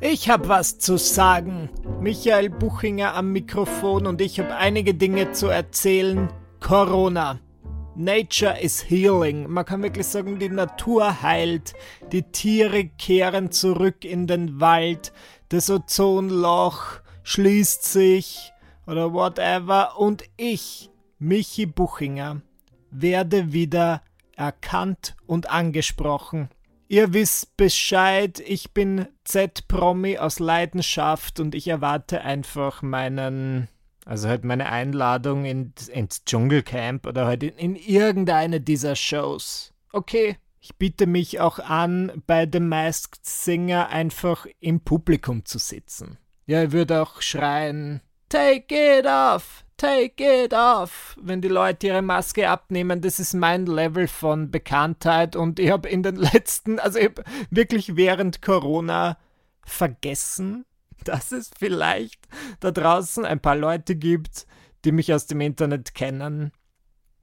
[0.00, 1.70] Ich habe was zu sagen.
[2.00, 6.28] Michael Buchinger am Mikrofon und ich habe einige Dinge zu erzählen.
[6.60, 7.40] Corona.
[7.96, 9.50] Nature is healing.
[9.50, 11.74] Man kann wirklich sagen, die Natur heilt.
[12.12, 15.12] Die Tiere kehren zurück in den Wald.
[15.48, 18.52] Das Ozonloch schließt sich
[18.86, 19.98] oder whatever.
[19.98, 22.40] Und ich, Michi Buchinger,
[22.92, 24.02] werde wieder
[24.36, 26.50] erkannt und angesprochen.
[26.90, 33.68] Ihr wisst Bescheid, ich bin Z-Promi aus Leidenschaft und ich erwarte einfach meinen,
[34.06, 39.74] also halt meine Einladung in, ins Dschungelcamp oder halt in, in irgendeine dieser Shows.
[39.92, 46.16] Okay, ich biete mich auch an, bei The Masked Singer einfach im Publikum zu sitzen.
[46.46, 49.66] Ja, ich würde auch schreien, Take it off!
[49.78, 53.00] Take it off, wenn die Leute ihre Maske abnehmen.
[53.00, 57.12] Das ist mein Level von Bekanntheit und ich habe in den letzten, also ich
[57.50, 59.18] wirklich während Corona
[59.64, 60.64] vergessen,
[61.04, 62.26] dass es vielleicht
[62.58, 64.48] da draußen ein paar Leute gibt,
[64.84, 66.50] die mich aus dem Internet kennen.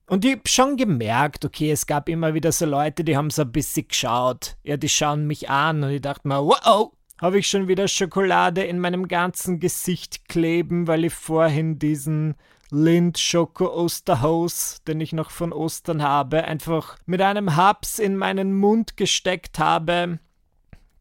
[0.07, 3.41] Und ich habe schon gemerkt, okay, es gab immer wieder so Leute, die haben so
[3.41, 4.55] ein bisschen geschaut.
[4.63, 8.63] Ja, die schauen mich an und ich dachte mir, wow, habe ich schon wieder Schokolade
[8.63, 12.35] in meinem ganzen Gesicht kleben, weil ich vorhin diesen
[12.71, 18.53] Lind Schoko Osterhaus, den ich noch von Ostern habe, einfach mit einem Haps in meinen
[18.57, 20.19] Mund gesteckt habe.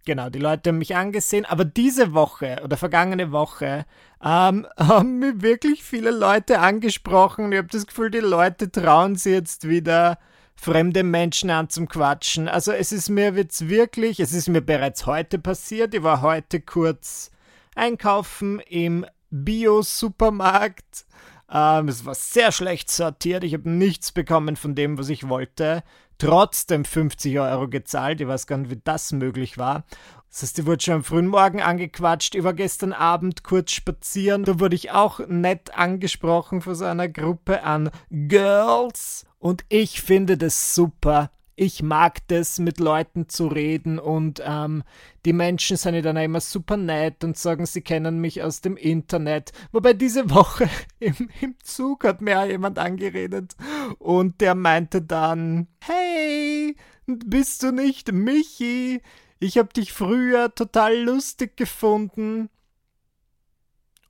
[0.06, 3.86] Genau, die Leute haben mich angesehen, aber diese Woche oder vergangene Woche
[4.22, 7.50] ähm, haben mir wirklich viele Leute angesprochen.
[7.52, 10.18] Ich habe das Gefühl, die Leute trauen sich jetzt wieder
[10.64, 12.48] fremde Menschen an zum Quatschen.
[12.48, 15.92] Also es ist mir jetzt wirklich, es ist mir bereits heute passiert.
[15.92, 17.30] Ich war heute kurz
[17.74, 21.04] einkaufen im Bio-Supermarkt.
[21.52, 23.44] Ähm, es war sehr schlecht sortiert.
[23.44, 25.82] Ich habe nichts bekommen von dem, was ich wollte.
[26.16, 28.22] Trotzdem 50 Euro gezahlt.
[28.22, 29.84] Ich weiß gar nicht, wie das möglich war.
[30.34, 32.34] Das heißt, ich wurde schon am frühen Morgen angequatscht.
[32.42, 34.42] War gestern Abend kurz spazieren.
[34.42, 39.26] Da wurde ich auch nett angesprochen von so einer Gruppe an Girls.
[39.38, 41.30] Und ich finde das super.
[41.54, 44.82] Ich mag das, mit Leuten zu reden und ähm,
[45.24, 48.76] die Menschen sind ja dann immer super nett und sagen, sie kennen mich aus dem
[48.76, 49.52] Internet.
[49.70, 50.68] Wobei diese Woche
[50.98, 53.54] im, im Zug hat mir auch jemand angeredet
[54.00, 56.74] und der meinte dann, hey,
[57.06, 59.00] bist du nicht Michi?
[59.44, 62.48] Ich hab dich früher total lustig gefunden.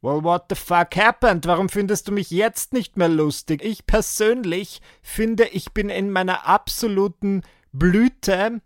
[0.01, 1.45] Well, what the fuck happened?
[1.47, 3.61] Warum findest du mich jetzt nicht mehr lustig?
[3.65, 8.61] Ich persönlich finde, ich bin in meiner absoluten Blüte.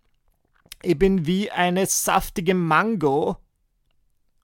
[0.82, 3.38] Ich bin wie eine saftige Mango.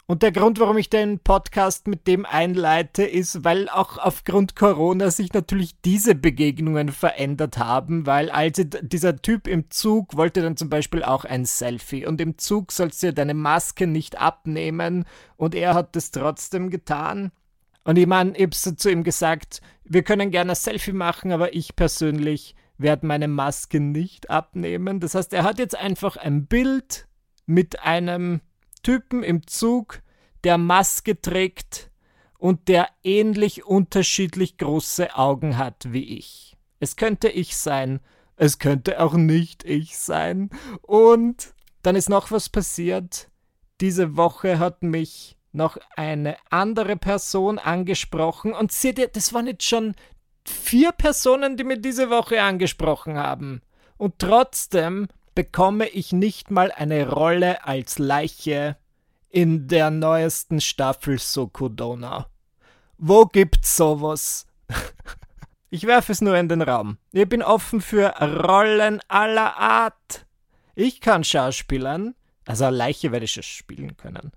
[0.07, 5.11] Und der Grund, warum ich den Podcast mit dem einleite, ist, weil auch aufgrund Corona
[5.11, 10.69] sich natürlich diese Begegnungen verändert haben, weil also dieser Typ im Zug wollte dann zum
[10.69, 15.07] Beispiel auch ein Selfie und im Zug sollst du deine Maske nicht abnehmen
[15.39, 17.33] und er hat das trotzdem getan.
[17.85, 21.55] Und ich meine, ich habe zu ihm gesagt, wir können gerne ein Selfie machen, aber
[21.55, 25.01] ich persönlich werde meine Maske nicht abnehmen.
[25.01, 27.07] Das heißt, er hat jetzt einfach ein Bild
[27.47, 28.43] mit einem
[28.85, 30.01] Typen im Zug,
[30.45, 31.91] der Maske trägt
[32.39, 36.57] und der ähnlich unterschiedlich große Augen hat wie ich.
[36.79, 37.99] Es könnte ich sein,
[38.37, 40.51] es könnte auch nicht ich sein.
[40.83, 43.31] Und dann ist noch was passiert.
[43.81, 49.65] Diese Woche hat mich noch eine andere Person angesprochen und seht ihr, das waren jetzt
[49.65, 49.95] schon
[50.45, 53.63] vier Personen, die mir diese Woche angesprochen haben.
[53.97, 58.77] Und trotzdem bekomme ich nicht mal eine Rolle als Leiche
[59.29, 62.29] in der neuesten Staffel Sokodona.
[62.99, 64.47] Wo gibt's sowas?
[65.71, 66.99] ich werfe es nur in den Raum.
[67.13, 70.27] Ich bin offen für Rollen aller Art.
[70.75, 72.15] Ich kann schauspielern,
[72.47, 74.33] also Leiche werde ich schon spielen können.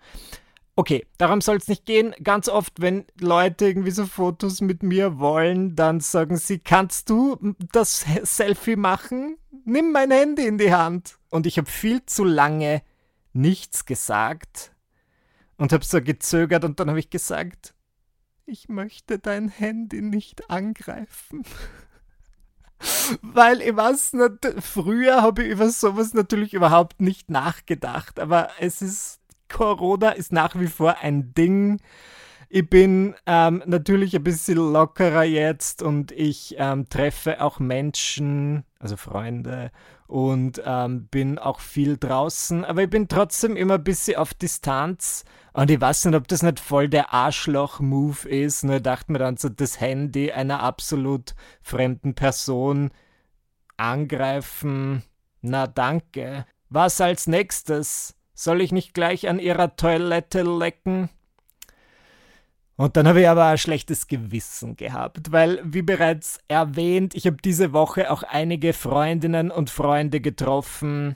[0.80, 2.14] Okay, darum soll es nicht gehen.
[2.24, 7.56] Ganz oft, wenn Leute irgendwie so Fotos mit mir wollen, dann sagen sie, kannst du
[7.72, 9.40] das Selfie machen?
[9.66, 11.18] Nimm mein Handy in die Hand.
[11.32, 12.84] Und ich habe viel zu lange
[13.34, 14.72] nichts gesagt
[15.58, 17.74] und habe so gezögert und dann habe ich gesagt,
[18.46, 21.44] ich möchte dein Handy nicht angreifen.
[23.24, 24.12] Weil ich weiß
[24.60, 30.60] früher habe ich über sowas natürlich überhaupt nicht nachgedacht, aber es ist Corona ist nach
[30.60, 31.80] wie vor ein Ding.
[32.50, 38.96] Ich bin ähm, natürlich ein bisschen lockerer jetzt und ich ähm, treffe auch Menschen, also
[38.96, 39.72] Freunde,
[40.08, 45.26] und ähm, bin auch viel draußen, aber ich bin trotzdem immer ein bisschen auf Distanz.
[45.52, 48.64] Und ich weiß nicht, ob das nicht voll der Arschloch-Move ist.
[48.64, 52.92] Nur dachte mir dann so, das Handy einer absolut fremden Person
[53.76, 55.04] angreifen.
[55.42, 56.46] Na danke.
[56.70, 58.17] Was als nächstes?
[58.40, 61.10] Soll ich nicht gleich an ihrer Toilette lecken?
[62.76, 67.38] Und dann habe ich aber ein schlechtes Gewissen gehabt, weil, wie bereits erwähnt, ich habe
[67.44, 71.16] diese Woche auch einige Freundinnen und Freunde getroffen.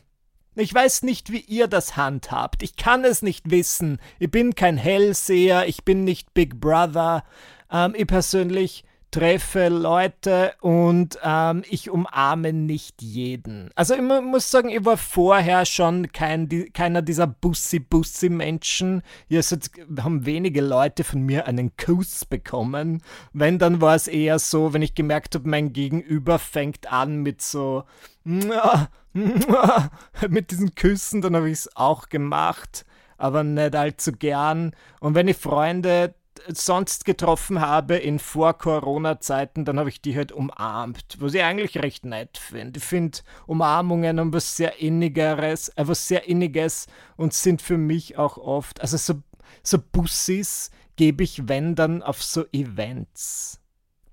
[0.55, 2.63] Ich weiß nicht, wie ihr das handhabt.
[2.63, 3.99] Ich kann es nicht wissen.
[4.17, 7.23] Ich bin kein Hellseher, ich bin nicht Big Brother.
[7.71, 13.69] Ähm, ich persönlich treffe Leute und ähm, ich umarme nicht jeden.
[13.75, 19.03] Also ich muss sagen, ich war vorher schon kein, keiner dieser Bussi-Bussi-Menschen.
[19.27, 19.71] Jetzt
[20.01, 23.03] haben wenige Leute von mir einen Kuss bekommen.
[23.33, 27.41] Wenn, dann war es eher so, wenn ich gemerkt habe, mein Gegenüber fängt an mit
[27.41, 27.83] so
[28.23, 32.85] mit diesen Küssen, dann habe ich es auch gemacht,
[33.17, 34.73] aber nicht allzu gern.
[34.99, 36.13] Und wenn ich Freunde
[36.47, 42.05] sonst getroffen habe in Vor-Corona-Zeiten, dann habe ich die halt umarmt, was ich eigentlich recht
[42.05, 42.79] nett finde.
[42.79, 48.37] Ich finde Umarmungen um was sehr Innigeres, äh, sehr Inniges und sind für mich auch
[48.37, 49.21] oft, also so,
[49.63, 53.59] so Bussis gebe ich, wenn dann, auf so Events.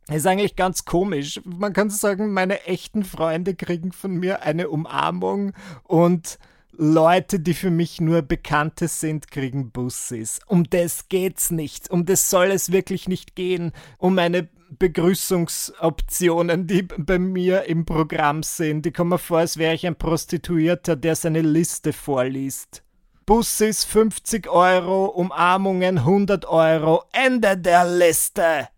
[0.06, 1.40] Das ist eigentlich ganz komisch.
[1.44, 5.52] Man kann sagen, meine echten Freunde kriegen von mir eine Umarmung
[5.84, 6.38] und
[6.80, 10.38] Leute, die für mich nur Bekannte sind, kriegen Bussis.
[10.46, 11.90] Um das geht's nicht.
[11.90, 13.72] Um das soll es wirklich nicht gehen.
[13.98, 18.86] Um meine Begrüßungsoptionen, die bei mir im Programm sind.
[18.86, 22.84] Die kommen vor, als wäre ich ein Prostituierter, der seine Liste vorliest.
[23.26, 28.69] Bussis 50 Euro, Umarmungen 100 Euro, Ende der Liste.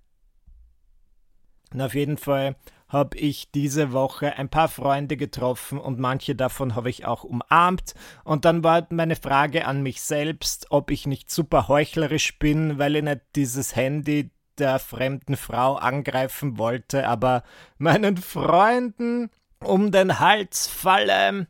[1.73, 2.57] Und auf jeden Fall
[2.91, 7.95] habe ich diese Woche ein paar Freunde getroffen und manche davon habe ich auch umarmt.
[8.25, 12.97] Und dann war meine Frage an mich selbst, ob ich nicht super heuchlerisch bin, weil
[12.97, 17.45] ich nicht dieses Handy der fremden Frau angreifen wollte, aber
[17.79, 19.31] meinen Freunden
[19.65, 21.47] um den Hals falle.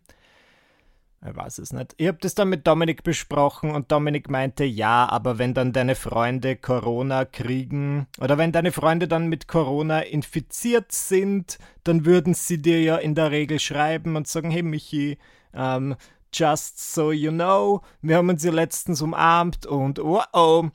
[1.22, 1.94] Ich weiß es nicht.
[1.98, 5.94] Ich habe das dann mit Dominik besprochen und Dominik meinte, ja, aber wenn dann deine
[5.94, 12.62] Freunde Corona kriegen oder wenn deine Freunde dann mit Corona infiziert sind, dann würden sie
[12.62, 15.18] dir ja in der Regel schreiben und sagen, hey Michi,
[15.52, 15.94] ähm,
[16.32, 20.70] just so you know, wir haben uns ja letztens umarmt und oh oh,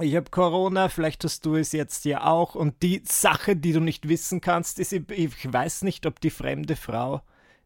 [0.00, 3.78] ich habe Corona, vielleicht hast du es jetzt ja auch und die Sache, die du
[3.78, 7.22] nicht wissen kannst, ist, ich weiß nicht, ob die fremde Frau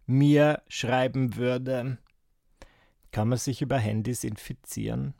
[0.08, 1.98] mir schreiben würde,
[3.12, 5.14] kann man sich über Handys infizieren?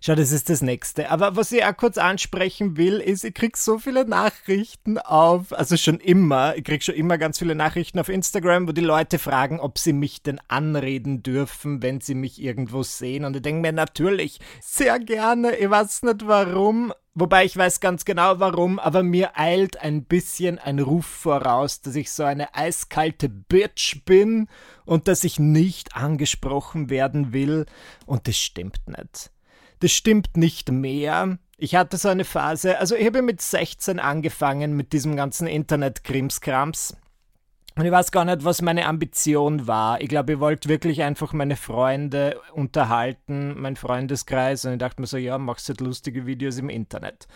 [0.00, 1.10] Schau, das ist das nächste.
[1.10, 5.76] Aber was ich auch kurz ansprechen will, ist, ich krieg so viele Nachrichten auf, also
[5.76, 9.60] schon immer, ich krieg schon immer ganz viele Nachrichten auf Instagram, wo die Leute fragen,
[9.60, 13.24] ob sie mich denn anreden dürfen, wenn sie mich irgendwo sehen.
[13.24, 18.04] Und ich denke mir natürlich sehr gerne, ich weiß nicht warum, Wobei ich weiß ganz
[18.04, 23.30] genau warum, aber mir eilt ein bisschen ein Ruf voraus, dass ich so eine eiskalte
[23.30, 24.48] Bitch bin
[24.84, 27.64] und dass ich nicht angesprochen werden will.
[28.04, 29.30] Und das stimmt nicht.
[29.80, 31.38] Das stimmt nicht mehr.
[31.58, 36.96] Ich hatte so eine Phase, also ich habe mit 16 angefangen mit diesem ganzen Internet-Krimskrams.
[37.78, 40.00] Und ich weiß gar nicht, was meine Ambition war.
[40.00, 44.64] Ich glaube, ich wollte wirklich einfach meine Freunde unterhalten, mein Freundeskreis.
[44.64, 47.28] Und ich dachte mir so, ja, machst halt lustige Videos im Internet.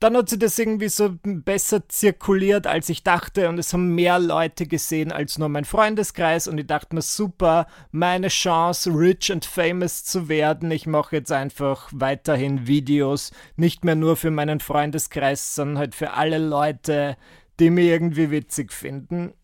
[0.00, 3.50] Dann hat sich das irgendwie so besser zirkuliert, als ich dachte.
[3.50, 6.48] Und es haben mehr Leute gesehen als nur mein Freundeskreis.
[6.48, 10.70] Und ich dachte mir, super, meine Chance, rich and famous zu werden.
[10.70, 13.30] Ich mache jetzt einfach weiterhin Videos.
[13.56, 17.18] Nicht mehr nur für meinen Freundeskreis, sondern halt für alle Leute,
[17.60, 19.34] die mich irgendwie witzig finden.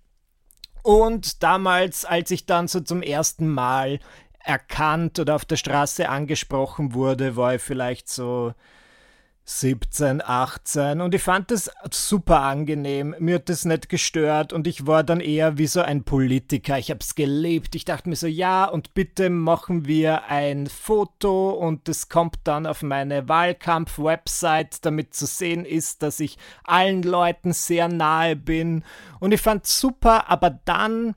[0.82, 4.00] Und damals, als ich dann so zum ersten Mal
[4.38, 8.54] erkannt oder auf der Straße angesprochen wurde, war ich vielleicht so
[9.50, 13.14] 17, 18 und ich fand das super angenehm.
[13.18, 16.76] Mir hat das nicht gestört und ich war dann eher wie so ein Politiker.
[16.76, 17.74] Ich hab's gelebt.
[17.74, 22.66] Ich dachte mir so, ja, und bitte machen wir ein Foto und das kommt dann
[22.66, 28.84] auf meine Wahlkampf-Website, damit zu sehen ist, dass ich allen Leuten sehr nahe bin.
[29.18, 31.14] Und ich fand super, aber dann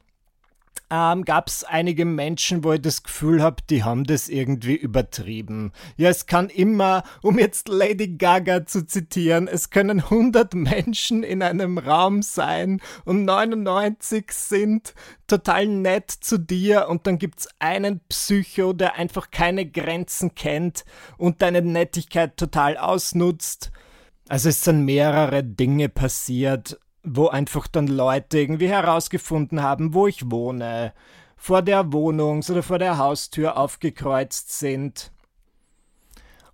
[0.91, 5.71] ähm, gab es einige Menschen, wo ich das Gefühl habe, die haben das irgendwie übertrieben.
[5.95, 11.41] Ja, es kann immer, um jetzt Lady Gaga zu zitieren, es können 100 Menschen in
[11.41, 14.93] einem Raum sein und 99 sind
[15.27, 20.83] total nett zu dir und dann gibt es einen Psycho, der einfach keine Grenzen kennt
[21.17, 23.71] und deine Nettigkeit total ausnutzt.
[24.27, 30.29] Also es sind mehrere Dinge passiert wo einfach dann Leute irgendwie herausgefunden haben, wo ich
[30.29, 30.93] wohne,
[31.35, 35.11] vor der Wohnungs- oder vor der Haustür aufgekreuzt sind.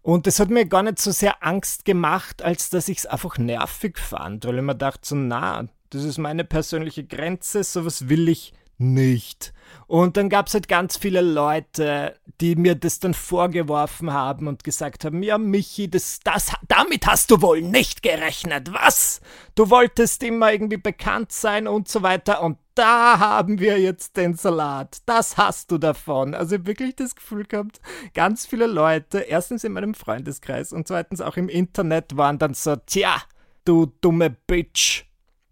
[0.02, 3.38] Und das hat mir gar nicht so sehr Angst gemacht, als dass ich es einfach
[3.38, 8.30] nervig fand, weil ich mir dachte, so, na, das ist meine persönliche Grenze, sowas will
[8.30, 9.54] ich nicht.
[9.88, 14.64] Und dann gab es halt ganz viele Leute, die mir das dann vorgeworfen haben und
[14.64, 18.74] gesagt haben, ja Michi, das, das, damit hast du wohl nicht gerechnet.
[18.74, 19.22] Was?
[19.56, 24.36] Du wolltest immer irgendwie bekannt sein und so weiter und da haben wir jetzt den
[24.36, 25.00] Salat.
[25.06, 26.36] Das hast du davon.
[26.36, 27.80] Also wirklich das Gefühl gehabt,
[28.14, 32.76] ganz viele Leute, erstens in meinem Freundeskreis und zweitens auch im Internet waren dann so,
[32.76, 33.16] tja,
[33.66, 35.06] du dumme Bitch.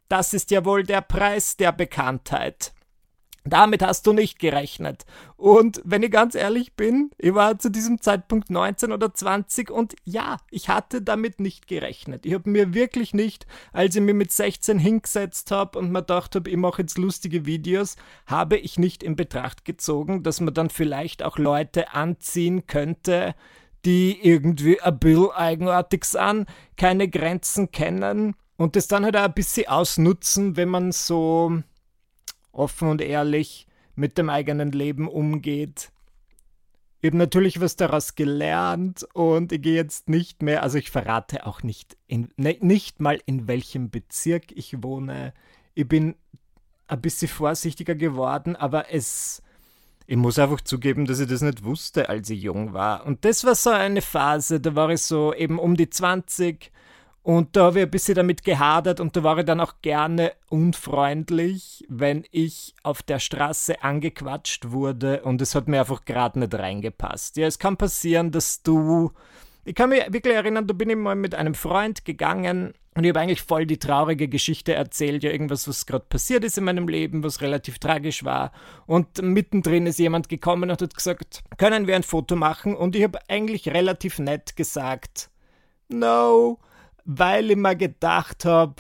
[0.08, 2.75] Das ist ja wohl der Preis der Bekanntheit.
[3.48, 5.06] Damit hast du nicht gerechnet.
[5.38, 9.96] Und wenn ich ganz ehrlich bin, ich war zu diesem Zeitpunkt 19 oder 20 und
[10.04, 12.26] ja, ich hatte damit nicht gerechnet.
[12.26, 16.36] Ich habe mir wirklich nicht, als ich mir mit 16 hingesetzt habe und mir gedacht
[16.36, 20.72] habe, ich mache jetzt lustige Videos, habe ich nicht in Betracht gezogen, dass man dann
[20.72, 23.36] vielleicht auch Leute anziehen könnte,
[23.86, 26.48] die irgendwie ein bisschen eigenartig sind,
[26.78, 31.62] keine Grenzen kennen und das dann halt auch ein bisschen ausnutzen, wenn man so
[32.56, 35.92] offen und ehrlich mit dem eigenen Leben umgeht.
[37.02, 41.46] Ich habe natürlich was daraus gelernt und ich gehe jetzt nicht mehr, also ich verrate
[41.46, 45.34] auch nicht, in, ne, nicht mal in welchem Bezirk ich wohne.
[45.76, 46.16] Ich bin
[46.88, 49.44] ein bisschen vorsichtiger geworden, aber es,
[50.08, 53.06] ich muss einfach zugeben, dass ich das nicht wusste, als ich jung war.
[53.06, 56.72] Und das war so eine Phase, da war ich so eben um die 20
[57.26, 60.34] und da habe ich ein bisschen damit gehadert und da war ich dann auch gerne
[60.48, 66.54] unfreundlich, wenn ich auf der Straße angequatscht wurde und es hat mir einfach gerade nicht
[66.54, 67.38] reingepasst.
[67.38, 69.12] Ja, es kann passieren, dass du.
[69.64, 73.10] Ich kann mich wirklich erinnern, da bin ich mal mit einem Freund gegangen und ich
[73.10, 76.88] habe eigentlich voll die traurige Geschichte erzählt, ja, irgendwas, was gerade passiert ist in meinem
[76.88, 78.52] Leben, was relativ tragisch war.
[78.86, 82.76] Und mittendrin ist jemand gekommen und hat gesagt, können wir ein Foto machen?
[82.76, 85.32] Und ich habe eigentlich relativ nett gesagt,
[85.90, 86.60] no
[87.06, 88.76] weil ich mir gedacht habe,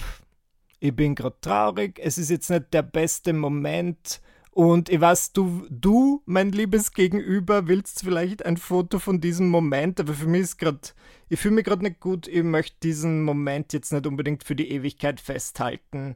[0.80, 4.22] ich bin gerade traurig, es ist jetzt nicht der beste Moment.
[4.52, 10.00] Und ich weiß, du, du, mein liebes Gegenüber, willst vielleicht ein Foto von diesem Moment,
[10.00, 10.80] aber für mich ist gerade,
[11.28, 14.72] ich fühle mich gerade nicht gut, ich möchte diesen Moment jetzt nicht unbedingt für die
[14.72, 16.16] Ewigkeit festhalten.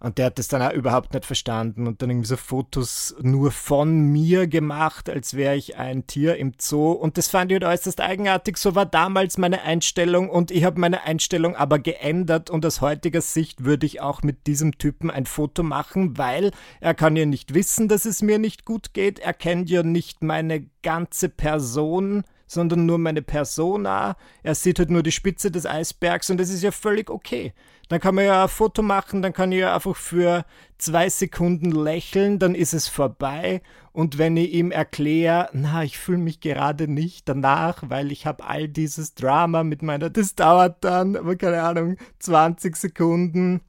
[0.00, 3.50] Und der hat das dann auch überhaupt nicht verstanden und dann irgendwie so Fotos nur
[3.50, 6.92] von mir gemacht, als wäre ich ein Tier im Zoo.
[6.92, 8.58] Und das fand ich halt äußerst eigenartig.
[8.58, 13.20] So war damals meine Einstellung und ich habe meine Einstellung aber geändert und aus heutiger
[13.20, 17.54] Sicht würde ich auch mit diesem Typen ein Foto machen, weil er kann ja nicht
[17.54, 19.18] wissen, dass es mir nicht gut geht.
[19.18, 24.16] Er kennt ja nicht meine ganze Person sondern nur meine Persona.
[24.42, 27.52] Er sieht halt nur die Spitze des Eisbergs und das ist ja völlig okay.
[27.88, 30.44] Dann kann man ja ein Foto machen, dann kann ich ja einfach für
[30.76, 33.62] zwei Sekunden lächeln, dann ist es vorbei.
[33.92, 38.44] Und wenn ich ihm erkläre, na, ich fühle mich gerade nicht danach, weil ich habe
[38.44, 43.62] all dieses Drama mit meiner, das dauert dann, aber keine Ahnung, 20 Sekunden.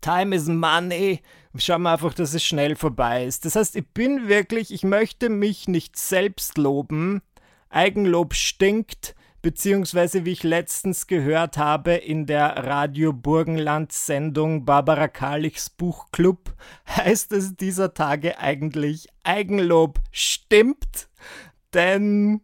[0.00, 1.20] Time is money.
[1.56, 3.44] Schauen wir einfach, dass es schnell vorbei ist.
[3.44, 7.22] Das heißt, ich bin wirklich, ich möchte mich nicht selbst loben,
[7.70, 15.70] Eigenlob stinkt, beziehungsweise wie ich letztens gehört habe in der Radio Burgenland Sendung Barbara Karlichs
[15.70, 16.54] Buchclub,
[16.88, 21.08] heißt es dieser Tage eigentlich Eigenlob stimmt,
[21.74, 22.42] denn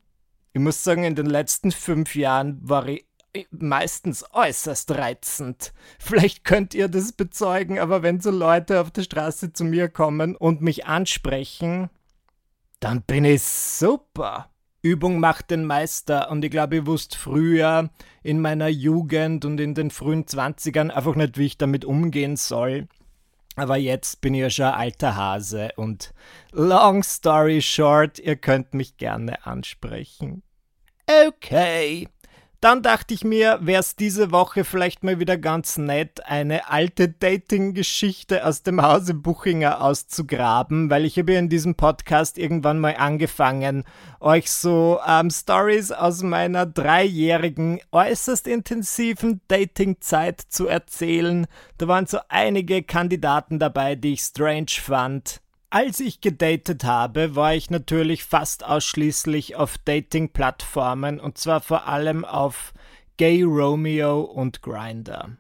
[0.53, 3.05] ich muss sagen, in den letzten fünf Jahren war ich
[3.51, 5.75] meistens äußerst reizend.
[5.99, 10.35] Vielleicht könnt ihr das bezeugen, aber wenn so Leute auf der Straße zu mir kommen
[10.35, 11.91] und mich ansprechen,
[12.81, 14.51] dann bin ich super.
[14.83, 17.91] Übung macht den Meister und ich glaube, ich wusste früher
[18.23, 22.89] in meiner Jugend und in den frühen Zwanzigern einfach nicht, wie ich damit umgehen soll.
[23.57, 26.13] Aber jetzt bin ich ja schon alter Hase und
[26.53, 30.43] long story short, ihr könnt mich gerne ansprechen.
[31.09, 32.09] Okay,
[32.61, 37.09] dann dachte ich mir, wäre es diese Woche vielleicht mal wieder ganz nett, eine alte
[37.09, 42.97] Dating-Geschichte aus dem Hause Buchinger auszugraben, weil ich habe ja in diesem Podcast irgendwann mal
[42.97, 43.85] angefangen,
[44.21, 51.47] euch so ähm, Stories aus meiner dreijährigen, äußerst intensiven Dating-Zeit zu erzählen.
[51.79, 55.41] Da waren so einige Kandidaten dabei, die ich strange fand.
[55.69, 62.25] Als ich gedatet habe, war ich natürlich fast ausschließlich auf Dating-Plattformen und zwar vor allem
[62.25, 62.73] auf
[63.17, 65.37] Gay Romeo und Grinder.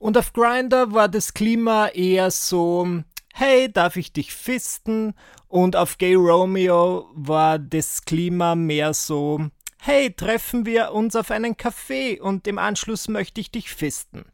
[0.00, 3.02] Und auf Grinder war das Klima eher so,
[3.34, 5.14] hey, darf ich dich fisten?
[5.48, 9.46] Und auf Gay Romeo war das Klima mehr so,
[9.78, 14.24] hey, treffen wir uns auf einen Café und im Anschluss möchte ich dich fisten.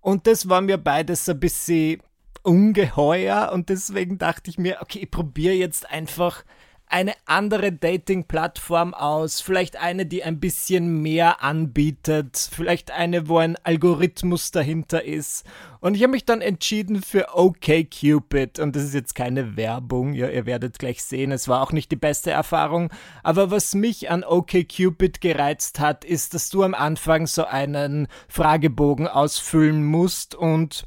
[0.00, 2.02] Und das war mir beides ein bisschen
[2.42, 6.44] ungeheuer und deswegen dachte ich mir, okay, ich probiere jetzt einfach
[6.92, 13.56] eine andere Dating-Plattform aus, vielleicht eine, die ein bisschen mehr anbietet, vielleicht eine, wo ein
[13.64, 15.46] Algorithmus dahinter ist.
[15.80, 18.58] Und ich habe mich dann entschieden für OKCupid.
[18.58, 21.90] Und das ist jetzt keine Werbung, ja, ihr werdet gleich sehen, es war auch nicht
[21.90, 22.90] die beste Erfahrung.
[23.22, 29.08] Aber was mich an OKCupid gereizt hat, ist, dass du am Anfang so einen Fragebogen
[29.08, 30.84] ausfüllen musst und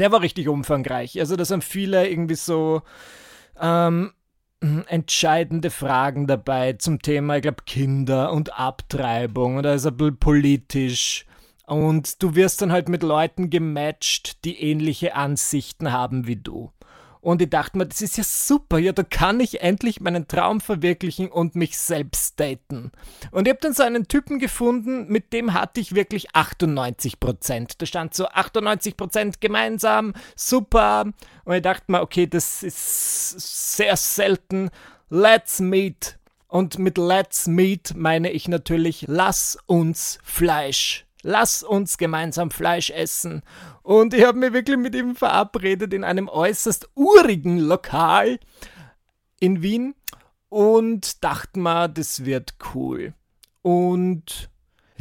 [0.00, 1.18] der war richtig umfangreich.
[1.20, 2.82] Also da sind viele irgendwie so
[3.60, 4.12] ähm,
[4.86, 11.26] entscheidende Fragen dabei zum Thema, ich glaube, Kinder und Abtreibung oder ist ein bisschen politisch.
[11.66, 16.70] Und du wirst dann halt mit Leuten gematcht, die ähnliche Ansichten haben wie du.
[17.22, 20.60] Und ich dachte mir, das ist ja super, ja, da kann ich endlich meinen Traum
[20.60, 22.90] verwirklichen und mich selbst daten.
[23.30, 27.80] Und ich habe dann so einen Typen gefunden, mit dem hatte ich wirklich 98 Prozent.
[27.80, 31.12] Da stand so 98 Prozent gemeinsam, super.
[31.44, 34.70] Und ich dachte mir, okay, das ist sehr selten.
[35.08, 36.18] Let's meet.
[36.48, 43.42] Und mit Let's meet meine ich natürlich, lass uns Fleisch lass uns gemeinsam Fleisch essen.
[43.82, 48.38] Und ich habe mich wirklich mit ihm verabredet in einem äußerst urigen Lokal
[49.40, 49.94] in Wien
[50.48, 53.14] und dachte mal, das wird cool.
[53.62, 54.50] Und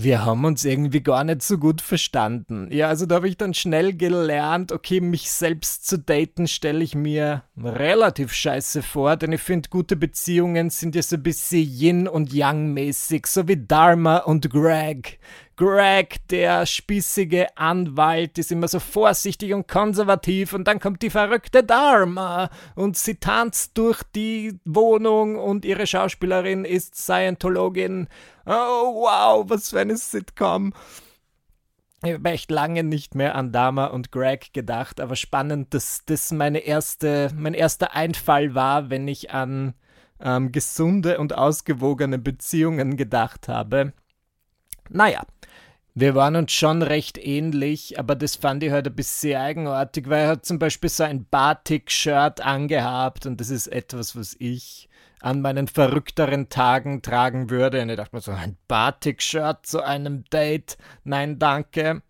[0.03, 2.69] wir haben uns irgendwie gar nicht so gut verstanden.
[2.71, 6.95] Ja, also da habe ich dann schnell gelernt, okay, mich selbst zu daten stelle ich
[6.95, 12.07] mir relativ scheiße vor, denn ich finde, gute Beziehungen sind ja so ein bisschen Yin
[12.07, 15.19] und Yang mäßig, so wie Dharma und Greg.
[15.62, 21.63] Greg, der spießige Anwalt, ist immer so vorsichtig und konservativ und dann kommt die verrückte
[21.63, 28.08] Dharma und sie tanzt durch die Wohnung und ihre Schauspielerin ist Scientologin.
[28.48, 30.74] Oh wow, was für eine Sitcom.
[32.03, 36.32] Ich habe echt lange nicht mehr an Dharma und Greg gedacht, aber spannend, dass das
[36.32, 39.75] meine erste, mein erster Einfall war, wenn ich an
[40.20, 43.94] ähm, gesunde und ausgewogene Beziehungen gedacht habe.
[44.89, 45.22] Naja,
[45.93, 50.21] wir waren uns schon recht ähnlich, aber das fand ich halt ein bisschen eigenartig, weil
[50.21, 54.88] er hat zum Beispiel so ein Batik-Shirt angehabt und das ist etwas, was ich
[55.19, 57.81] an meinen verrückteren Tagen tragen würde.
[57.81, 60.77] Und ich dachte mir so, ein Batik-Shirt zu einem Date?
[61.03, 62.01] Nein, danke.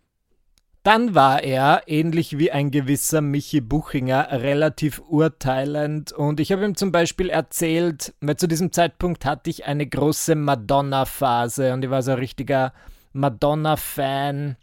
[0.84, 6.74] Dann war er, ähnlich wie ein gewisser Michi Buchinger, relativ urteilend und ich habe ihm
[6.74, 12.02] zum Beispiel erzählt, weil zu diesem Zeitpunkt hatte ich eine große Madonna-Phase und ich war
[12.02, 12.72] so ein richtiger
[13.12, 14.56] Madonna-Fan.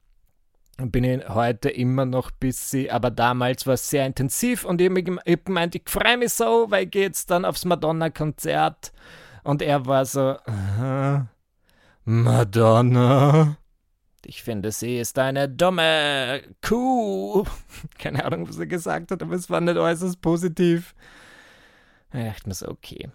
[0.77, 5.03] Bin ich heute immer noch busy, aber damals war es sehr intensiv und ich habe
[5.03, 8.93] gemeint, ich freue mich so, weil ich jetzt dann aufs Madonna-Konzert.
[9.43, 10.37] Und er war so,
[12.05, 13.57] Madonna.
[14.25, 17.45] Ich finde, sie ist eine dumme Kuh.
[17.97, 20.95] Keine Ahnung, was er gesagt hat, aber es war nicht äußerst positiv.
[22.13, 23.09] Ich dachte mir so, okay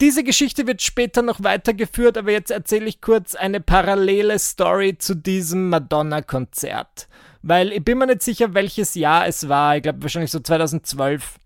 [0.00, 5.14] diese Geschichte wird später noch weitergeführt, aber jetzt erzähle ich kurz eine parallele Story zu
[5.14, 7.08] diesem Madonna-Konzert.
[7.42, 9.76] Weil ich bin mir nicht sicher, welches Jahr es war.
[9.76, 11.38] Ich glaube wahrscheinlich so 2012.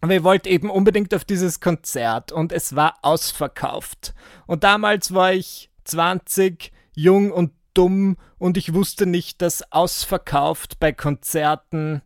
[0.00, 4.14] Aber ich wollte eben unbedingt auf dieses Konzert und es war ausverkauft.
[4.46, 10.92] Und damals war ich 20, jung und dumm und ich wusste nicht, dass ausverkauft bei
[10.92, 12.02] Konzerten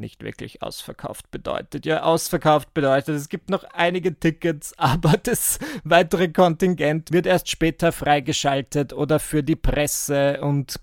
[0.00, 1.86] nicht wirklich ausverkauft bedeutet.
[1.86, 7.92] Ja, ausverkauft bedeutet, es gibt noch einige Tickets, aber das weitere Kontingent wird erst später
[7.92, 10.80] freigeschaltet oder für die Presse und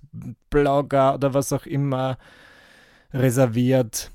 [0.49, 2.17] Blogger oder was auch immer
[3.13, 4.11] reserviert.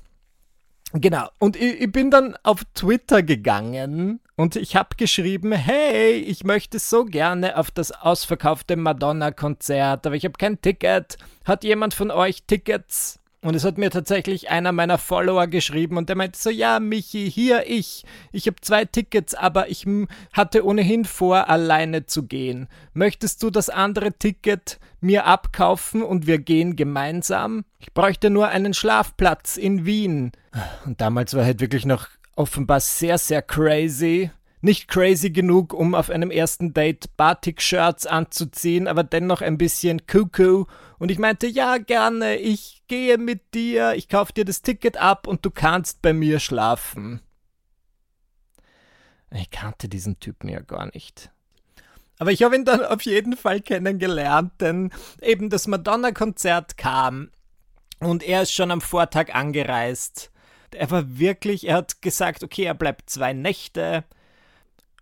[0.95, 6.43] Genau, und ich, ich bin dann auf Twitter gegangen und ich habe geschrieben, hey, ich
[6.43, 11.17] möchte so gerne auf das ausverkaufte Madonna-Konzert, aber ich habe kein Ticket.
[11.45, 13.19] Hat jemand von euch Tickets?
[13.43, 17.29] Und es hat mir tatsächlich einer meiner Follower geschrieben und der meinte so, ja, Michi,
[17.29, 18.05] hier ich.
[18.31, 19.85] Ich habe zwei Tickets, aber ich
[20.31, 22.69] hatte ohnehin vor, alleine zu gehen.
[22.93, 27.65] Möchtest du das andere Ticket mir abkaufen und wir gehen gemeinsam?
[27.79, 30.31] Ich bräuchte nur einen Schlafplatz in Wien.
[30.85, 34.31] Und damals war halt wirklich noch offenbar sehr, sehr crazy
[34.63, 40.67] nicht crazy genug, um auf einem ersten Date Batik-Shirts anzuziehen, aber dennoch ein bisschen cuckoo.
[40.99, 45.25] Und ich meinte, ja, gerne, ich gehe mit dir, ich kaufe dir das Ticket ab
[45.25, 47.21] und du kannst bei mir schlafen.
[49.31, 51.31] Ich kannte diesen Typen ja gar nicht.
[52.19, 54.91] Aber ich habe ihn dann auf jeden Fall kennengelernt, denn
[55.23, 57.31] eben das Madonna-Konzert kam
[57.99, 60.31] und er ist schon am Vortag angereist.
[60.69, 64.03] Er war wirklich, er hat gesagt, okay, er bleibt zwei Nächte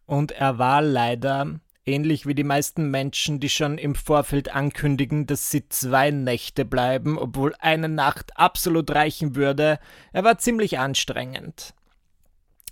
[0.06, 5.52] und er war leider, ähnlich wie die meisten Menschen, die schon im Vorfeld ankündigen, dass
[5.52, 9.80] sie zwei Nächte bleiben, obwohl eine Nacht absolut reichen würde,
[10.13, 11.74] er war ziemlich anstrengend.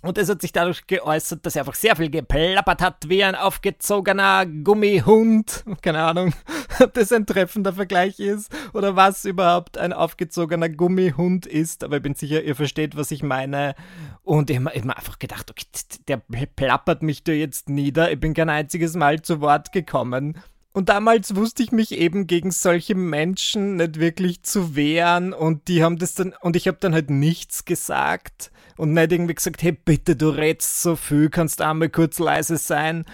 [0.02, 3.34] Und es hat sich dadurch geäußert, dass er einfach sehr viel geplappert hat, wie ein
[3.34, 5.62] aufgezogener Gummihund.
[5.82, 6.32] Keine Ahnung,
[6.80, 11.84] ob das ein treffender Vergleich ist oder was überhaupt ein aufgezogener Gummihund ist.
[11.84, 13.74] Aber ich bin sicher, ihr versteht, was ich meine.
[14.22, 15.66] Und ich habe mir einfach gedacht, okay,
[16.08, 18.12] der plappert mich da jetzt nieder.
[18.12, 20.36] Ich bin kein einziges Mal zu Wort gekommen.
[20.72, 25.82] Und damals wusste ich mich eben gegen solche Menschen nicht wirklich zu wehren und die
[25.82, 29.72] haben das dann und ich habe dann halt nichts gesagt und nicht irgendwie gesagt, hey
[29.72, 33.04] bitte, du redst so viel, kannst einmal kurz leise sein.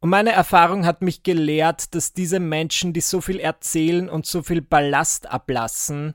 [0.00, 4.42] Und meine Erfahrung hat mich gelehrt, dass diese Menschen, die so viel erzählen und so
[4.42, 6.14] viel Ballast ablassen,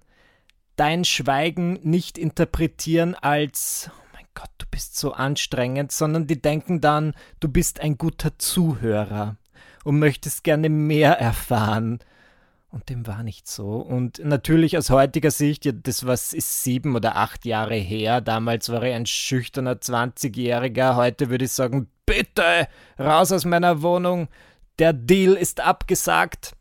[0.75, 6.81] dein Schweigen nicht interpretieren als oh mein Gott, du bist so anstrengend, sondern die denken
[6.81, 9.37] dann, du bist ein guter Zuhörer
[9.83, 11.99] und möchtest gerne mehr erfahren.
[12.71, 13.75] Und dem war nicht so.
[13.75, 18.19] Und natürlich aus heutiger Sicht, ja, das was ist sieben oder acht Jahre her.
[18.19, 20.95] Damals war ich ein schüchterner 20-Jähriger.
[20.95, 24.27] Heute würde ich sagen, bitte raus aus meiner Wohnung.
[24.79, 26.55] Der Deal ist abgesagt.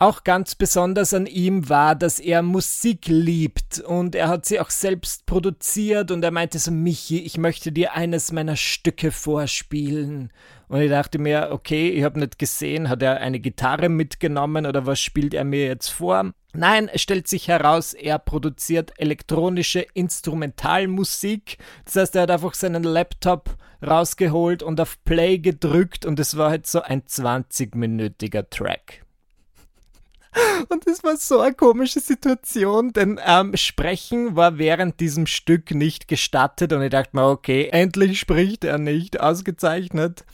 [0.00, 4.70] Auch ganz besonders an ihm war, dass er Musik liebt und er hat sie auch
[4.70, 10.32] selbst produziert und er meinte so, Michi, ich möchte dir eines meiner Stücke vorspielen.
[10.68, 14.86] Und ich dachte mir, okay, ich habe nicht gesehen, hat er eine Gitarre mitgenommen oder
[14.86, 16.30] was spielt er mir jetzt vor?
[16.52, 21.58] Nein, es stellt sich heraus, er produziert elektronische Instrumentalmusik.
[21.86, 26.50] Das heißt, er hat einfach seinen Laptop rausgeholt und auf Play gedrückt und es war
[26.50, 29.07] halt so ein 20-minütiger Track.
[30.68, 36.08] Und es war so eine komische Situation, denn ähm, Sprechen war während diesem Stück nicht
[36.08, 40.24] gestattet und ich dachte mir, okay, endlich spricht er nicht, ausgezeichnet.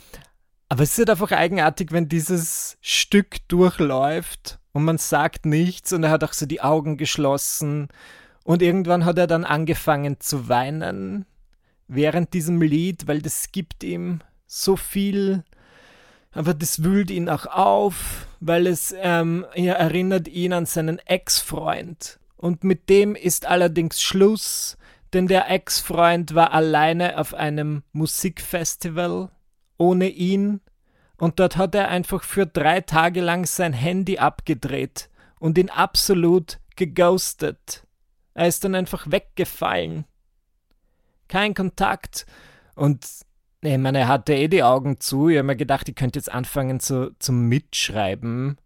[0.69, 6.03] Aber es ist halt einfach eigenartig, wenn dieses Stück durchläuft und man sagt nichts und
[6.03, 7.89] er hat auch so die Augen geschlossen
[8.43, 11.27] und irgendwann hat er dann angefangen zu weinen
[11.87, 15.45] während diesem Lied, weil das gibt ihm so viel
[16.35, 22.19] aber das wühlt ihn auch auf, weil es ähm, ja, erinnert ihn an seinen Ex-Freund.
[22.37, 24.77] Und mit dem ist allerdings Schluss,
[25.13, 29.31] denn der Ex-Freund war alleine auf einem Musikfestival
[29.79, 30.61] ohne ihn
[31.17, 36.59] und dort hat er einfach für drei Tage lang sein Handy abgedreht und ihn absolut
[36.77, 37.87] geghostet.
[38.35, 40.05] Er ist dann einfach weggefallen.
[41.29, 42.27] Kein Kontakt.
[42.75, 43.07] Und
[43.73, 45.29] ich meine, er hatte eh die Augen zu.
[45.29, 48.59] Ich habe mir gedacht, ich könnte jetzt anfangen zu, zum Mitschreiben.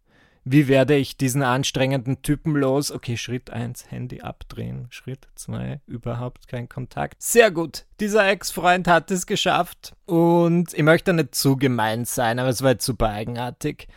[0.45, 2.91] Wie werde ich diesen anstrengenden Typen los?
[2.91, 4.87] Okay, Schritt 1, Handy abdrehen.
[4.89, 7.23] Schritt 2, überhaupt kein Kontakt.
[7.23, 7.85] Sehr gut.
[8.01, 9.95] Dieser Ex-Freund hat es geschafft.
[10.07, 13.89] Und ich möchte nicht zu gemein sein, aber es war jetzt super eigenartig.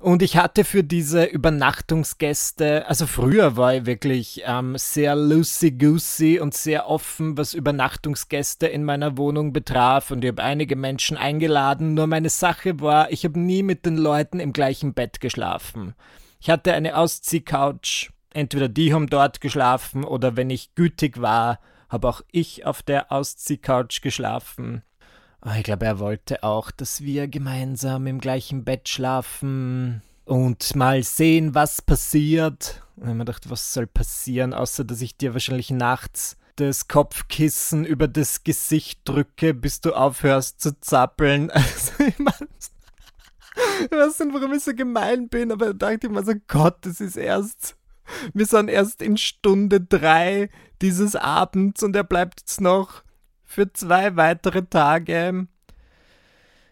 [0.00, 6.54] Und ich hatte für diese Übernachtungsgäste, also früher war ich wirklich ähm, sehr loosey-goosey und
[6.54, 10.12] sehr offen, was Übernachtungsgäste in meiner Wohnung betraf.
[10.12, 11.94] Und ich habe einige Menschen eingeladen.
[11.94, 15.94] Nur meine Sache war, ich habe nie mit den Leuten im gleichen Bett geschlafen.
[16.38, 18.10] Ich hatte eine Ausziehcouch.
[18.32, 21.58] Entweder die haben dort geschlafen oder wenn ich gütig war,
[21.88, 24.82] habe auch ich auf der Ausziehcouch geschlafen.
[25.40, 31.02] Ah, ich glaube, er wollte auch, dass wir gemeinsam im gleichen Bett schlafen und mal
[31.02, 32.82] sehen, was passiert.
[32.96, 37.84] Und ich mir gedacht, was soll passieren, außer dass ich dir wahrscheinlich nachts das Kopfkissen
[37.84, 41.50] über das Gesicht drücke, bis du aufhörst zu zappeln.
[41.54, 42.48] Also, ich meine,
[43.84, 46.78] ich weiß nicht, warum ich so gemein bin, aber da dachte ich mir so, Gott,
[46.82, 47.76] das ist erst,
[48.34, 50.48] wir sind erst in Stunde drei
[50.82, 53.02] dieses Abends und er bleibt jetzt noch
[53.48, 55.48] für zwei weitere Tage.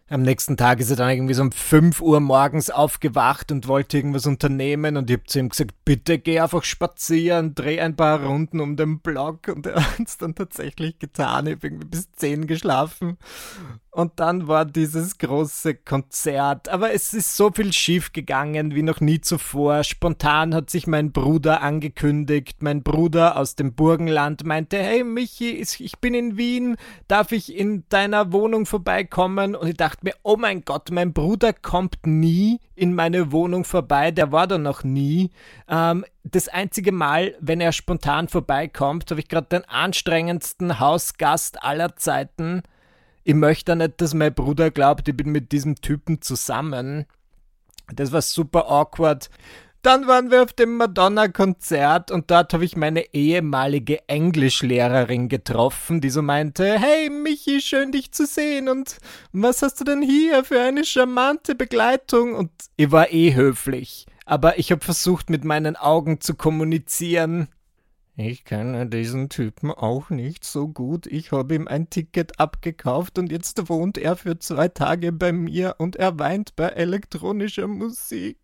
[0.09, 3.97] Am nächsten Tag ist er dann irgendwie so um 5 Uhr morgens aufgewacht und wollte
[3.97, 8.23] irgendwas unternehmen und ich habe zu ihm gesagt, bitte geh einfach spazieren, dreh ein paar
[8.23, 11.49] Runden um den Block und er hat es dann tatsächlich getan.
[11.49, 13.17] Ich habe irgendwie bis 10 geschlafen
[13.97, 16.69] und dann war dieses große Konzert.
[16.69, 19.85] Aber es ist so viel schief gegangen wie noch nie zuvor.
[19.85, 22.63] Spontan hat sich mein Bruder angekündigt.
[22.63, 26.77] Mein Bruder aus dem Burgenland meinte, hey Michi, ich bin in Wien,
[27.09, 29.55] darf ich in deiner Wohnung vorbeikommen?
[29.55, 34.11] Und ich dachte mir, oh mein Gott, mein Bruder kommt nie in meine Wohnung vorbei.
[34.11, 35.31] Der war da noch nie.
[35.71, 41.97] Ähm, das einzige Mal, wenn er spontan vorbeikommt, habe ich gerade den anstrengendsten Hausgast aller
[41.97, 42.63] Zeiten
[43.27, 47.07] ich möchte nicht, dass mein Bruder glaubt, ich bin mit diesem Typen zusammen.
[47.93, 49.31] Das war super awkward.
[49.83, 56.11] Dann waren wir auf dem Madonna-Konzert und dort habe ich meine ehemalige Englischlehrerin getroffen, die
[56.11, 58.99] so meinte, hey Michi, schön dich zu sehen und
[59.33, 62.35] was hast du denn hier für eine charmante Begleitung?
[62.37, 67.49] Und ich war eh höflich, aber ich habe versucht mit meinen Augen zu kommunizieren.
[68.19, 71.07] Ich kenne diesen Typen auch nicht so gut.
[71.07, 75.75] Ich habe ihm ein Ticket abgekauft und jetzt wohnt er für zwei Tage bei mir
[75.77, 78.39] und er weint bei elektronischer Musik.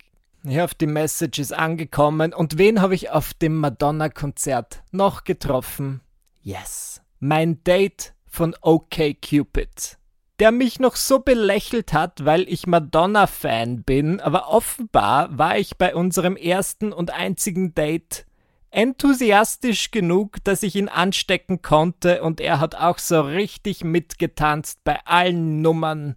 [0.44, 2.34] Ich hoffe, die Message ist angekommen.
[2.34, 6.02] Und wen habe ich auf dem Madonna-Konzert noch getroffen?
[6.42, 9.96] Yes, mein Date von OK Cupid.
[10.38, 15.94] Der mich noch so belächelt hat, weil ich Madonna-Fan bin, aber offenbar war ich bei
[15.94, 18.26] unserem ersten und einzigen Date
[18.72, 24.98] enthusiastisch genug, dass ich ihn anstecken konnte und er hat auch so richtig mitgetanzt bei
[25.04, 26.16] allen Nummern.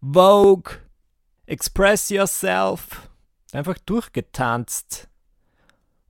[0.00, 0.76] Vogue,
[1.46, 3.10] Express Yourself,
[3.52, 5.08] einfach durchgetanzt.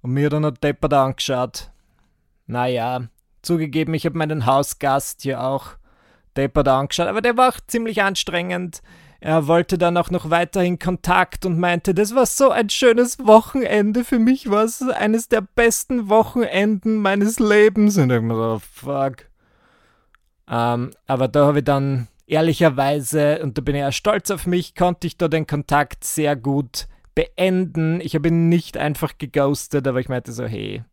[0.03, 1.71] Und mir dann hat deppert angeschaut.
[2.47, 3.09] Naja,
[3.43, 5.77] zugegeben, ich habe meinen Hausgast hier auch
[6.37, 8.83] deppert angeschaut, aber der war auch ziemlich anstrengend.
[9.27, 14.05] Er wollte dann auch noch weiterhin Kontakt und meinte, das war so ein schönes Wochenende.
[14.05, 17.99] Für mich war es eines der besten Wochenenden meines Lebens.
[17.99, 19.29] Und ich mir so, fuck.
[20.49, 24.77] Ähm, aber da habe ich dann ehrlicherweise, und da bin ich ja stolz auf mich,
[24.77, 26.87] konnte ich da den Kontakt sehr gut
[27.17, 28.01] beenden.
[28.01, 30.85] Ich habe ihn nicht einfach geghostet, aber ich meinte so, hey,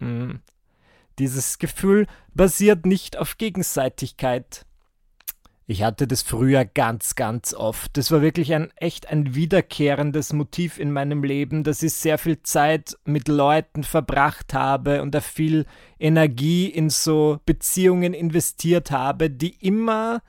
[0.00, 0.40] mh, hm,
[1.18, 4.66] dieses Gefühl basiert nicht auf Gegenseitigkeit.
[5.70, 7.94] Ich hatte das früher ganz, ganz oft.
[7.98, 12.42] Das war wirklich ein echt ein wiederkehrendes Motiv in meinem Leben, dass ich sehr viel
[12.42, 15.66] Zeit mit Leuten verbracht habe und da viel
[15.98, 20.22] Energie in so Beziehungen investiert habe, die immer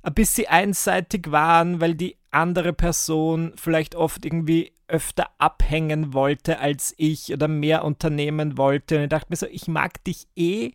[0.00, 6.94] ein bisschen einseitig waren, weil die andere Person vielleicht oft irgendwie öfter abhängen wollte als
[6.96, 8.96] ich oder mehr unternehmen wollte.
[8.96, 10.70] Und ich dachte mir so, ich mag dich eh,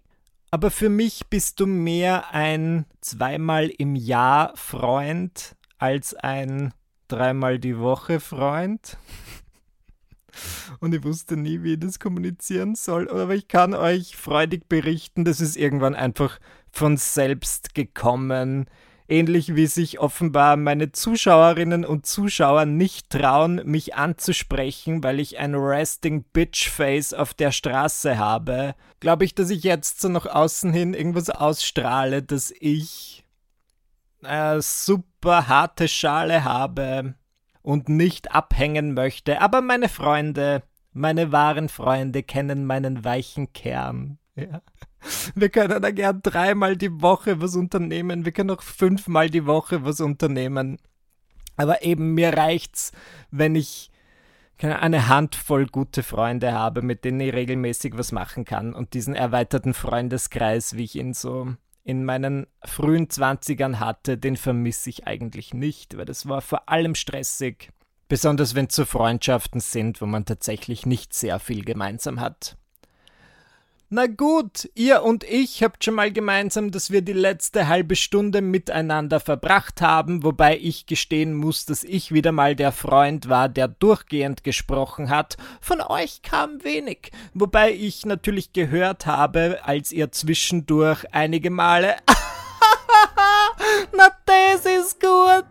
[0.52, 6.74] aber für mich bist du mehr ein zweimal im Jahr Freund als ein
[7.08, 8.98] dreimal die Woche Freund.
[10.80, 13.10] Und ich wusste nie, wie ich das kommunizieren soll.
[13.10, 16.40] Aber ich kann euch freudig berichten, das ist irgendwann einfach
[16.72, 18.66] von selbst gekommen
[19.12, 25.54] ähnlich wie sich offenbar meine Zuschauerinnen und Zuschauer nicht trauen, mich anzusprechen, weil ich ein
[25.54, 30.72] Resting Bitch Face auf der Straße habe, glaube ich, dass ich jetzt so nach außen
[30.72, 33.26] hin irgendwas ausstrahle, dass ich
[34.24, 37.16] eine super harte Schale habe
[37.62, 39.42] und nicht abhängen möchte.
[39.42, 44.18] Aber meine Freunde, meine wahren Freunde kennen meinen weichen Kern.
[44.36, 44.62] Ja.
[45.36, 48.26] Wir können da gern dreimal die Woche was unternehmen.
[48.26, 50.78] Wir können auch fünfmal die Woche was unternehmen.
[51.58, 52.92] Aber eben mir reicht's,
[53.30, 53.92] wenn ich
[54.64, 58.74] eine Handvoll gute Freunde habe, mit denen ich regelmäßig was machen kann.
[58.74, 64.90] Und diesen erweiterten Freundeskreis, wie ich ihn so in meinen frühen Zwanzigern hatte, den vermisse
[64.92, 67.72] ich eigentlich nicht, weil das war vor allem stressig.
[68.08, 72.58] Besonders wenn es so Freundschaften sind, wo man tatsächlich nicht sehr viel gemeinsam hat.
[73.94, 78.40] Na gut, ihr und ich habt schon mal gemeinsam, dass wir die letzte halbe Stunde
[78.40, 83.68] miteinander verbracht haben, wobei ich gestehen muss, dass ich wieder mal der Freund war, der
[83.68, 85.36] durchgehend gesprochen hat.
[85.60, 91.98] Von euch kam wenig, wobei ich natürlich gehört habe, als ihr zwischendurch einige Male
[93.96, 95.46] Na, das ist gut.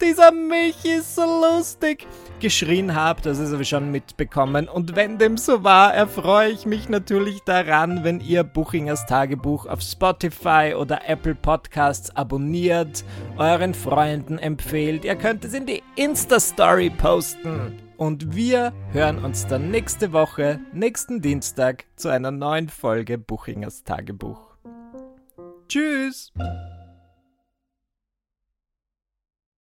[0.00, 2.06] Dieser Milch ist so lustig
[2.40, 4.68] geschrien habe, das ist aber schon mitbekommen.
[4.68, 9.80] Und wenn dem so war, erfreue ich mich natürlich daran, wenn ihr Buchingers Tagebuch auf
[9.80, 13.04] Spotify oder Apple Podcasts abonniert,
[13.38, 15.04] euren Freunden empfehlt.
[15.04, 17.80] Ihr könnt es in die Insta-Story posten.
[17.96, 24.54] Und wir hören uns dann nächste Woche, nächsten Dienstag, zu einer neuen Folge Buchingers Tagebuch.
[25.68, 26.32] Tschüss!